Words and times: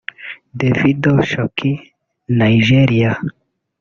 Davido– 0.59 1.13
Shoki 1.29 1.71
(Nigeria) 2.41 3.11